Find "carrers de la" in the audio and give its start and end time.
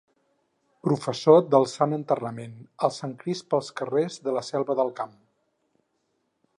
3.81-4.45